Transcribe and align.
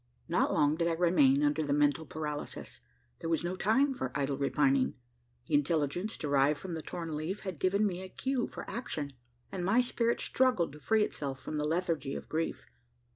Not 0.27 0.51
long 0.51 0.77
did 0.77 0.87
I 0.87 0.93
remain 0.93 1.43
under 1.43 1.61
the 1.61 1.73
mental 1.73 2.07
paralysis. 2.07 2.81
There 3.19 3.29
was 3.29 3.43
no 3.43 3.55
time 3.55 3.93
for 3.93 4.11
idle 4.17 4.35
repining. 4.35 4.95
The 5.45 5.53
intelligence, 5.53 6.17
derived 6.17 6.59
from 6.59 6.73
the 6.73 6.81
torn 6.81 7.11
leaf, 7.15 7.41
had 7.41 7.59
given 7.59 7.85
me 7.85 8.01
a 8.01 8.09
cue 8.09 8.47
for 8.47 8.67
action; 8.67 9.13
and 9.51 9.63
my 9.63 9.79
spirit 9.79 10.19
struggled 10.19 10.71
to 10.73 10.79
free 10.79 11.03
itself 11.03 11.39
from 11.39 11.59
the 11.59 11.65
lethargy 11.67 12.15
of 12.15 12.29
grief. 12.29 12.65